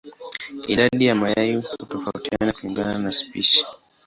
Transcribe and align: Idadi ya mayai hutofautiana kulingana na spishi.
Idadi 0.73 1.05
ya 1.05 1.15
mayai 1.15 1.55
hutofautiana 1.55 2.53
kulingana 2.53 2.97
na 2.97 3.11
spishi. 3.11 3.65